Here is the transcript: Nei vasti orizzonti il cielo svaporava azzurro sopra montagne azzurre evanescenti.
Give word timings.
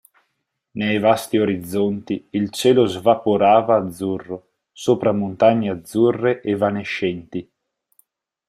Nei 0.71 0.97
vasti 0.99 1.37
orizzonti 1.37 2.27
il 2.31 2.49
cielo 2.49 2.87
svaporava 2.87 3.75
azzurro 3.75 4.49
sopra 4.71 5.11
montagne 5.11 5.69
azzurre 5.69 6.41
evanescenti. 6.41 7.47